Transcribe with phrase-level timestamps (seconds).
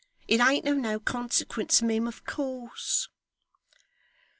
[0.27, 3.07] It ain't of no consequence, mim, of course.